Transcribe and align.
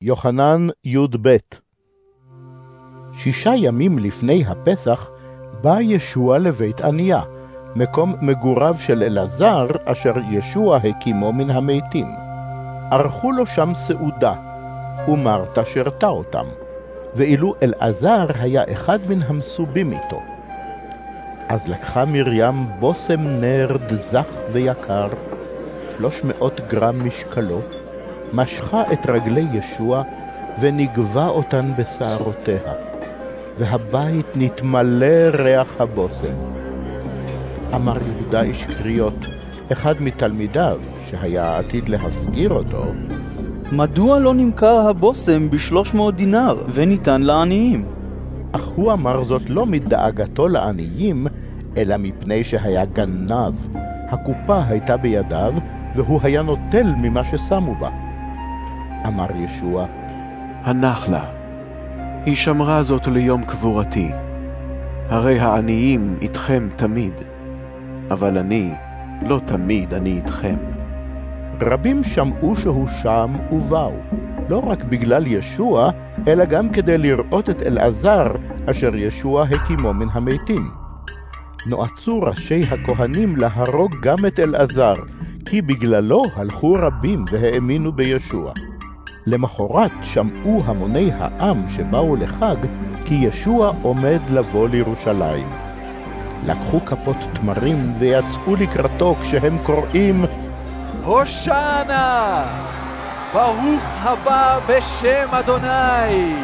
יוחנן 0.00 0.68
י"ב 0.84 1.36
שישה 3.12 3.52
ימים 3.56 3.98
לפני 3.98 4.44
הפסח 4.46 5.10
בא 5.60 5.80
ישוע 5.80 6.38
לבית 6.38 6.80
עניה, 6.80 7.22
מקום 7.76 8.14
מגוריו 8.22 8.74
של 8.78 9.02
אלעזר, 9.02 9.66
אשר 9.84 10.14
ישוע 10.30 10.76
הקימו 10.76 11.32
מן 11.32 11.50
המתים. 11.50 12.06
ערכו 12.90 13.32
לו 13.32 13.46
שם 13.46 13.72
סעודה, 13.74 14.34
ומרתה 15.08 15.64
שרתה 15.64 16.08
אותם, 16.08 16.46
ואילו 17.14 17.54
אלעזר 17.62 18.26
היה 18.40 18.64
אחד 18.72 18.98
מן 19.08 19.22
המסובים 19.22 19.92
איתו. 19.92 20.22
אז 21.48 21.68
לקחה 21.68 22.04
מרים 22.04 22.66
בושם 22.78 23.20
נרד 23.20 23.94
זך 23.94 24.26
ויקר, 24.52 25.08
שלוש 25.96 26.24
מאות 26.24 26.60
גרם 26.68 27.06
משקלו, 27.06 27.60
משכה 28.32 28.82
את 28.92 29.06
רגלי 29.10 29.46
ישוע 29.52 30.02
ונגבה 30.60 31.28
אותן 31.28 31.72
בשערותיה, 31.78 32.58
והבית 33.58 34.26
נתמלא 34.34 35.28
ריח 35.32 35.68
הבושם. 35.78 36.34
אמר 37.74 37.96
יהודה 38.06 38.42
איש 38.42 38.64
קריות, 38.64 39.26
אחד 39.72 39.94
מתלמידיו, 40.00 40.78
שהיה 41.06 41.58
עתיד 41.58 41.88
להסגיר 41.88 42.50
אותו, 42.52 42.84
מדוע 43.72 44.18
לא 44.18 44.34
נמכר 44.34 44.88
הבושם 44.88 45.50
בשלוש 45.50 45.94
מאות 45.94 46.16
דינר 46.16 46.56
וניתן 46.72 47.22
לעניים? 47.22 47.84
אך 48.52 48.66
הוא 48.74 48.92
אמר 48.92 49.22
זאת 49.22 49.50
לא 49.50 49.66
מדאגתו 49.66 50.48
לעניים, 50.48 51.26
אלא 51.76 51.96
מפני 51.96 52.44
שהיה 52.44 52.84
גנב. 52.84 53.54
הקופה 54.08 54.62
הייתה 54.68 54.96
בידיו, 54.96 55.54
והוא 55.94 56.20
היה 56.22 56.42
נוטל 56.42 56.92
ממה 56.96 57.24
ששמו 57.24 57.74
בה. 57.74 58.05
אמר 59.06 59.26
ישוע, 59.36 59.86
הנח 60.64 61.08
לה, 61.08 61.24
היא 62.26 62.36
שמרה 62.36 62.82
זאת 62.82 63.06
ליום 63.06 63.44
קבורתי. 63.44 64.10
הרי 65.08 65.38
העניים 65.38 66.16
איתכם 66.22 66.68
תמיד, 66.76 67.12
אבל 68.10 68.38
אני, 68.38 68.72
לא 69.22 69.40
תמיד 69.46 69.94
אני 69.94 70.16
איתכם. 70.16 70.56
רבים 71.60 72.04
שמעו 72.04 72.56
שהוא 72.56 72.88
שם 72.88 73.36
ובאו, 73.52 73.92
לא 74.48 74.58
רק 74.66 74.84
בגלל 74.84 75.26
ישוע, 75.26 75.90
אלא 76.28 76.44
גם 76.44 76.70
כדי 76.70 76.98
לראות 76.98 77.50
את 77.50 77.62
אלעזר, 77.62 78.26
אשר 78.70 78.96
ישוע 78.96 79.44
הקימו 79.44 79.92
מן 79.92 80.08
המתים. 80.12 80.70
נועצו 81.66 82.20
ראשי 82.20 82.62
הכהנים 82.70 83.36
להרוג 83.36 83.94
גם 84.02 84.26
את 84.26 84.38
אלעזר, 84.38 84.94
כי 85.44 85.62
בגללו 85.62 86.24
הלכו 86.36 86.76
רבים 86.80 87.24
והאמינו 87.30 87.92
בישוע. 87.92 88.52
למחרת 89.26 89.90
שמעו 90.02 90.62
המוני 90.66 91.10
העם 91.18 91.68
שבאו 91.68 92.16
לחג, 92.16 92.56
כי 93.04 93.14
ישוע 93.14 93.72
עומד 93.82 94.20
לבוא 94.30 94.68
לירושלים. 94.68 95.48
לקחו 96.46 96.80
כפות 96.86 97.16
תמרים 97.32 97.92
ויצאו 97.98 98.56
לקראתו 98.56 99.14
כשהם 99.22 99.58
קוראים 99.62 100.24
הושענה! 101.04 102.44
ברוך 103.32 103.82
הבא 104.02 104.60
בשם 104.68 105.28
אדוני, 105.30 106.34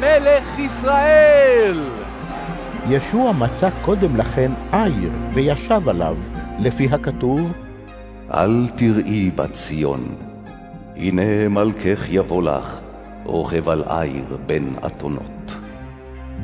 מלך 0.00 0.58
ישראל! 0.58 1.88
ישוע 2.88 3.32
מצא 3.32 3.68
קודם 3.82 4.16
לכן 4.16 4.52
עיר 4.72 5.12
וישב 5.32 5.88
עליו, 5.88 6.16
לפי 6.58 6.88
הכתוב, 6.92 7.52
אל 8.34 8.68
תראי 8.76 9.30
בת 9.30 9.52
ציון, 9.52 10.00
הנה 10.96 11.48
מלכך 11.48 12.06
יבוא 12.08 12.42
לך, 12.42 12.80
רוכב 13.24 13.68
על 13.68 13.82
עיר 13.88 14.36
בין 14.46 14.74
אתונות. 14.86 15.56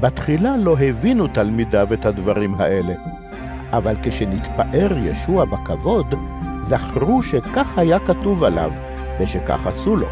בתחילה 0.01 0.57
לא 0.57 0.77
הבינו 0.79 1.29
תלמידיו 1.29 1.89
את 1.93 2.07
הדברים 2.07 2.55
האלה, 2.55 2.95
אבל 3.73 3.95
כשנתפאר 4.03 4.97
ישוע 4.99 5.45
בכבוד, 5.45 6.15
זכרו 6.63 7.23
שכך 7.23 7.79
היה 7.79 7.99
כתוב 7.99 8.45
עליו, 8.45 8.71
ושכך 9.21 9.67
עשו 9.67 9.97
לו. 9.97 10.07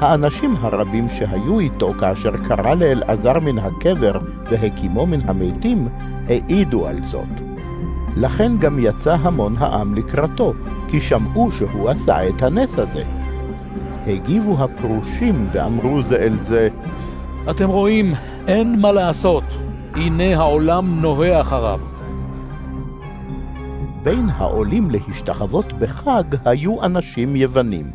האנשים 0.00 0.56
הרבים 0.60 1.08
שהיו 1.10 1.60
איתו 1.60 1.94
כאשר 2.00 2.32
קרא 2.48 2.74
לאלעזר 2.74 3.40
מן 3.40 3.58
הקבר 3.58 4.18
והקימו 4.44 5.06
מן 5.06 5.20
המתים, 5.20 5.88
העידו 6.28 6.86
על 6.86 7.04
זאת. 7.04 7.28
לכן 8.16 8.58
גם 8.58 8.78
יצא 8.78 9.16
המון 9.20 9.54
העם 9.58 9.94
לקראתו, 9.94 10.52
כי 10.88 11.00
שמעו 11.00 11.52
שהוא 11.52 11.88
עשה 11.88 12.28
את 12.28 12.42
הנס 12.42 12.78
הזה. 12.78 13.17
הגיבו 14.08 14.64
הפרושים 14.64 15.46
ואמרו 15.52 16.02
זה 16.02 16.16
אל 16.16 16.42
זה, 16.42 16.68
אתם 17.50 17.68
רואים, 17.68 18.14
אין 18.46 18.80
מה 18.80 18.92
לעשות, 18.92 19.44
הנה 19.94 20.36
העולם 20.36 21.00
נוהה 21.00 21.40
אחריו. 21.40 21.80
בין 24.02 24.28
העולים 24.30 24.90
להשתחוות 24.90 25.72
בחג 25.72 26.22
היו 26.44 26.84
אנשים 26.84 27.36
יוונים. 27.36 27.90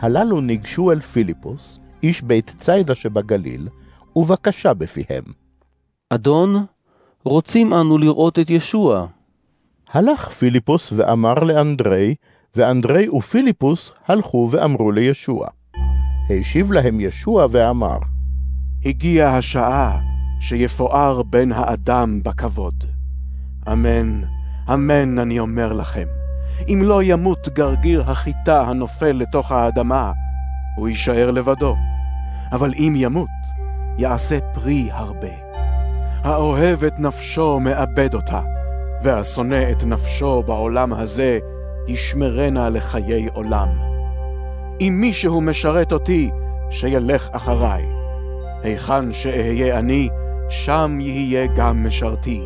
הללו 0.00 0.40
ניגשו 0.40 0.92
אל 0.92 1.00
פיליפוס, 1.00 1.80
איש 2.02 2.22
בית 2.22 2.54
ציידה 2.58 2.94
שבגליל, 2.94 3.68
ובקשה 4.16 4.74
בפיהם. 4.74 5.24
אדון, 6.10 6.66
רוצים 7.24 7.74
אנו 7.74 7.98
לראות 7.98 8.38
את 8.38 8.50
ישוע. 8.50 9.06
הלך 9.92 10.28
פיליפוס 10.28 10.92
ואמר 10.96 11.34
לאנדרי, 11.34 12.14
ואנדרי 12.56 13.08
ופיליפוס 13.08 13.92
הלכו 14.08 14.48
ואמרו 14.50 14.92
לישוע. 14.92 15.48
השיב 16.30 16.72
להם 16.72 17.00
ישוע 17.00 17.46
ואמר, 17.50 17.98
הגיעה 18.84 19.36
השעה 19.36 20.00
שיפואר 20.40 21.22
בן 21.22 21.52
האדם 21.52 22.20
בכבוד. 22.22 22.84
אמן, 23.72 24.20
אמן 24.72 25.18
אני 25.18 25.38
אומר 25.38 25.72
לכם, 25.72 26.06
אם 26.68 26.80
לא 26.84 27.02
ימות 27.02 27.48
גרגיר 27.48 28.10
החיטה 28.10 28.60
הנופל 28.60 29.12
לתוך 29.12 29.52
האדמה, 29.52 30.12
הוא 30.76 30.88
יישאר 30.88 31.30
לבדו. 31.30 31.76
אבל 32.52 32.72
אם 32.78 32.94
ימות, 32.96 33.28
יעשה 33.98 34.38
פרי 34.54 34.88
הרבה. 34.92 35.28
האוהב 36.22 36.84
את 36.84 36.98
נפשו 36.98 37.60
מאבד 37.60 38.14
אותה, 38.14 38.40
והשונא 39.02 39.70
את 39.72 39.84
נפשו 39.84 40.42
בעולם 40.42 40.92
הזה, 40.92 41.38
ישמרנה 41.88 42.68
לחיי 42.68 43.28
עולם. 43.32 43.68
אם 44.80 44.96
מישהו 45.00 45.40
משרת 45.40 45.92
אותי, 45.92 46.30
שילך 46.70 47.28
אחריי. 47.32 47.84
היכן 48.62 49.12
שאהיה 49.12 49.78
אני, 49.78 50.08
שם 50.48 50.98
יהיה 51.00 51.46
גם 51.56 51.86
משרתי. 51.86 52.42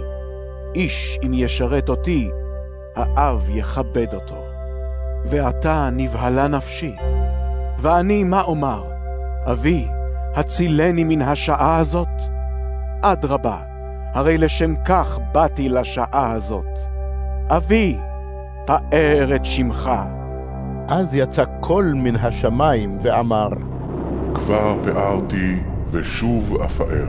איש 0.75 1.19
אם 1.27 1.35
ישרת 1.35 1.89
אותי, 1.89 2.29
האב 2.97 3.49
יכבד 3.49 4.15
אותו. 4.15 4.45
ועתה 5.25 5.89
נבהלה 5.93 6.49
נפשי. 6.49 6.95
ואני 7.81 8.25
מה 8.25 8.43
אומר? 8.43 8.83
אבי, 9.51 9.87
הצילני 10.35 11.05
מן 11.05 11.23
השעה 11.23 11.77
הזאת? 11.77 12.09
אדרבה, 13.03 13.59
הרי 14.15 14.39
לשם 14.39 14.75
כך 14.85 15.19
באתי 15.33 15.69
לשעה 15.69 16.33
הזאת. 16.33 16.79
אבי, 17.49 17.99
פאר 18.69 19.37
את 19.37 19.45
שמך. 19.45 19.91
אז 20.89 21.15
יצא 21.15 21.45
קול 21.61 21.93
מן 21.95 22.17
השמיים 22.17 22.99
ואמר, 23.01 23.49
כבר 24.35 24.77
פארתי 24.85 25.57
ושוב 25.91 26.57
אפאר. 26.65 27.09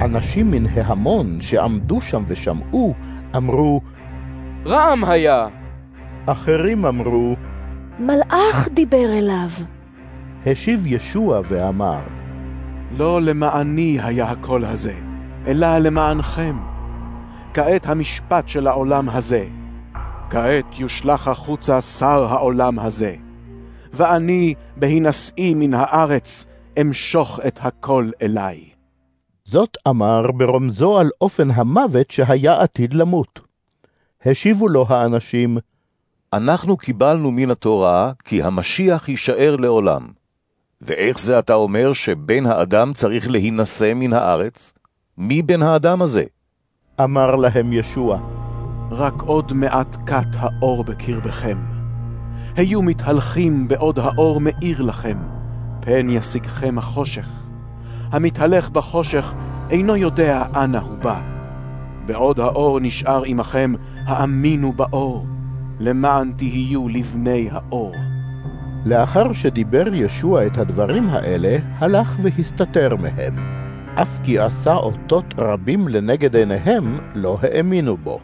אנשים 0.00 0.50
מן 0.50 0.66
ההמון 0.66 1.40
שעמדו 1.40 2.00
שם 2.00 2.22
ושמעו, 2.26 2.94
אמרו, 3.36 3.80
רם 4.66 5.04
היה! 5.04 5.46
אחרים 6.26 6.86
אמרו, 6.86 7.36
מלאך 7.98 8.68
דיבר 8.72 9.18
אליו. 9.18 9.50
השיב 10.46 10.86
ישוע 10.86 11.40
ואמר, 11.48 12.00
לא 12.90 13.22
למעני 13.22 13.98
היה 14.02 14.30
הקול 14.30 14.64
הזה, 14.64 14.94
אלא 15.46 15.78
למענכם. 15.78 16.56
כעת 17.54 17.86
המשפט 17.86 18.48
של 18.48 18.66
העולם 18.66 19.08
הזה. 19.08 19.44
כעת 20.30 20.78
יושלך 20.78 21.28
החוצה 21.28 21.80
שר 21.80 22.24
העולם 22.24 22.78
הזה. 22.78 23.14
ואני, 23.92 24.54
בהינשאי 24.76 25.54
מן 25.54 25.74
הארץ, 25.74 26.46
אמשוך 26.80 27.40
את 27.46 27.58
הכל 27.62 28.10
אליי. 28.22 28.64
זאת 29.44 29.76
אמר 29.88 30.30
ברומזו 30.30 30.98
על 30.98 31.10
אופן 31.20 31.50
המוות 31.50 32.10
שהיה 32.10 32.60
עתיד 32.60 32.94
למות. 32.94 33.40
השיבו 34.24 34.68
לו 34.68 34.86
האנשים, 34.88 35.58
אנחנו 36.32 36.76
קיבלנו 36.76 37.30
מן 37.30 37.50
התורה 37.50 38.12
כי 38.24 38.42
המשיח 38.42 39.08
יישאר 39.08 39.56
לעולם. 39.56 40.06
ואיך 40.80 41.18
זה 41.18 41.38
אתה 41.38 41.54
אומר 41.54 41.92
שבן 41.92 42.46
האדם 42.46 42.92
צריך 42.94 43.30
להינשא 43.30 43.92
מן 43.94 44.12
הארץ? 44.12 44.72
מי 45.18 45.42
בן 45.42 45.62
האדם 45.62 46.02
הזה? 46.02 46.24
אמר 47.00 47.36
להם 47.36 47.72
ישוע, 47.72 48.20
רק 48.90 49.22
עוד 49.22 49.52
מעט 49.52 49.96
כת 50.06 50.26
האור 50.32 50.84
בקרבכם. 50.84 51.58
היו 52.56 52.82
מתהלכים 52.82 53.68
בעוד 53.68 53.98
האור 53.98 54.40
מאיר 54.40 54.82
לכם, 54.82 55.16
פן 55.80 56.06
ישיגכם 56.10 56.78
החושך. 56.78 57.28
המתהלך 58.12 58.70
בחושך 58.70 59.34
אינו 59.70 59.96
יודע 59.96 60.44
אנה 60.56 60.80
הוא 60.80 60.98
בא. 60.98 61.20
בעוד 62.06 62.40
האור 62.40 62.80
נשאר 62.80 63.22
עמכם, 63.26 63.72
האמינו 64.06 64.72
באור, 64.72 65.26
למען 65.80 66.32
תהיו 66.36 66.88
לבני 66.88 67.48
האור. 67.50 67.92
לאחר 68.84 69.32
שדיבר 69.32 69.94
ישוע 69.94 70.46
את 70.46 70.58
הדברים 70.58 71.08
האלה, 71.08 71.58
הלך 71.78 72.16
והסתתר 72.22 72.96
מהם. 72.96 73.34
אף 73.94 74.18
כי 74.24 74.38
עשה 74.38 74.74
אותות 74.74 75.34
רבים 75.38 75.88
לנגד 75.88 76.36
עיניהם, 76.36 76.98
לא 77.14 77.38
האמינו 77.42 77.96
בו. 77.96 78.20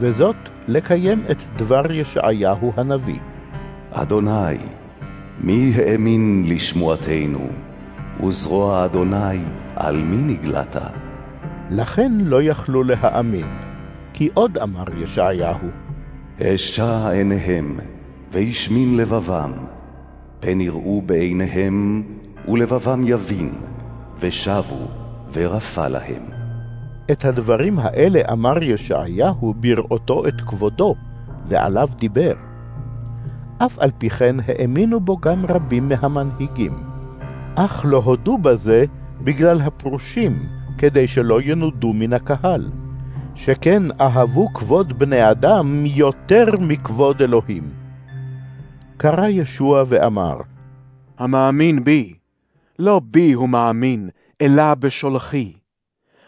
וזאת 0.00 0.36
לקיים 0.68 1.24
את 1.30 1.36
דבר 1.56 1.92
ישעיהו 1.92 2.72
הנביא. 2.76 3.20
אדוני, 3.90 4.56
מי 5.40 5.72
האמין 5.76 6.44
לשמועתנו, 6.48 7.48
וזרוע 8.24 8.84
אדוני 8.84 9.38
על 9.76 9.96
מי 9.96 10.16
נגלת? 10.16 10.76
לכן 11.70 12.12
לא 12.12 12.42
יכלו 12.42 12.82
להאמין, 12.82 13.46
כי 14.12 14.28
עוד 14.34 14.58
אמר 14.58 14.84
ישעיהו, 14.98 15.68
אשע 16.42 17.08
עיניהם, 17.10 17.78
וישמין 18.32 18.96
לבבם, 18.96 19.52
פן 20.40 20.60
יראו 20.60 21.02
בעיניהם, 21.06 22.02
ולבבם 22.48 23.02
יבין, 23.06 23.50
ושבו, 24.20 24.88
ורפא 25.32 25.88
להם. 25.88 26.39
את 27.12 27.24
הדברים 27.24 27.78
האלה 27.78 28.20
אמר 28.32 28.62
ישעיהו 28.62 29.54
בראותו 29.56 30.28
את 30.28 30.40
כבודו, 30.40 30.94
ועליו 31.46 31.88
דיבר. 31.98 32.34
אף 33.58 33.78
על 33.78 33.90
פי 33.98 34.10
כן 34.10 34.36
האמינו 34.46 35.00
בו 35.00 35.16
גם 35.16 35.46
רבים 35.46 35.88
מהמנהיגים. 35.88 36.72
אך 37.54 37.84
לא 37.88 38.02
הודו 38.04 38.38
בזה 38.38 38.84
בגלל 39.24 39.60
הפרושים, 39.60 40.38
כדי 40.78 41.08
שלא 41.08 41.42
ינודו 41.42 41.92
מן 41.92 42.12
הקהל. 42.12 42.70
שכן 43.34 43.82
אהבו 44.00 44.48
כבוד 44.54 44.98
בני 44.98 45.30
אדם 45.30 45.86
יותר 45.86 46.46
מכבוד 46.60 47.22
אלוהים. 47.22 47.70
קרא 48.96 49.26
ישוע 49.26 49.82
ואמר, 49.86 50.36
המאמין 51.18 51.84
בי, 51.84 52.14
לא 52.78 53.00
בי 53.04 53.32
הוא 53.32 53.48
מאמין, 53.48 54.08
אלא 54.40 54.74
בשולחי. 54.74 55.59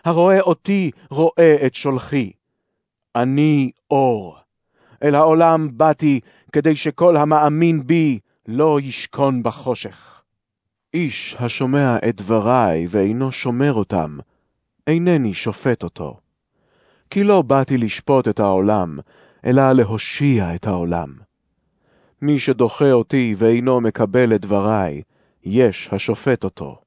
הרואה 0.04 0.40
אותי, 0.40 0.90
רואה 1.10 1.56
את 1.66 1.75
שולחי. 1.75 2.32
אני 3.16 3.70
אור. 3.90 4.37
אל 5.02 5.14
העולם 5.14 5.69
באתי, 5.72 6.20
כדי 6.52 6.76
שכל 6.76 7.16
המאמין 7.16 7.87
בי 7.87 8.19
לא 8.49 8.81
ישכון 8.81 9.43
בחושך. 9.43 10.22
איש 10.94 11.37
השומע 11.38 11.96
את 12.08 12.16
דברי 12.16 12.87
ואינו 12.88 13.32
שומר 13.32 13.72
אותם, 13.72 14.19
אינני 14.87 15.34
שופט 15.34 15.82
אותו. 15.82 16.16
כי 17.10 17.25
לא 17.25 17.43
באתי 17.43 17.78
לשפוט 17.78 18.28
את 18.28 18.40
העולם, 18.40 18.98
אלא 19.44 19.72
להושיע 19.72 20.55
את 20.55 20.66
העולם. 20.66 21.14
מי 22.22 22.38
שדוחה 22.38 22.93
אותי 22.93 23.34
ואינו 23.38 23.81
מקבל 23.81 24.34
את 24.34 24.40
דברי, 24.40 25.02
יש 25.44 25.88
השופט 25.93 26.44
אותו. 26.44 26.81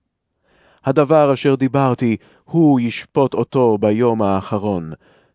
הדבר 0.85 1.33
אשר 1.33 1.55
דיברתי, 1.55 2.17
הוא 2.43 2.79
ישפוט 2.79 3.33
אותו 3.33 3.77
ביום 3.77 4.21
האחרון, 4.21 4.91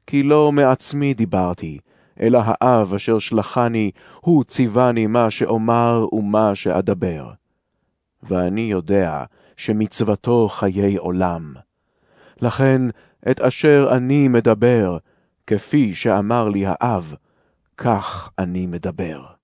כי 0.07 0.23
לא 0.23 0.53
מעצמי 0.53 1.15
דיברתי, 1.15 1.79
אלא 2.21 2.41
האב 2.45 2.95
אשר 2.95 3.19
שלחני, 3.19 3.91
הוא 4.21 4.45
ציווני 4.45 5.07
מה 5.07 5.31
שאומר 5.31 6.07
ומה 6.13 6.55
שאדבר. 6.55 7.31
ואני 8.23 8.61
יודע 8.61 9.25
שמצוותו 9.57 10.49
חיי 10.49 10.97
עולם. 10.97 11.55
לכן, 12.43 12.83
את 13.31 13.41
אשר 13.41 13.89
אני 13.91 14.29
מדבר, 14.29 14.99
כפי 15.47 15.95
שאמר 15.95 16.49
לי 16.49 16.65
האב, 16.67 17.15
כך 17.77 18.31
אני 18.39 18.67
מדבר. 18.67 19.40